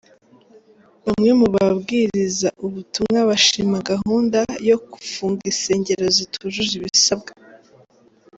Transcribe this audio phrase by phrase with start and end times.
[1.05, 4.39] Bamwe mu bawiriza butumwa bashima gahunda
[4.69, 7.31] yo gufunga insengero zitujuje ibisabwa.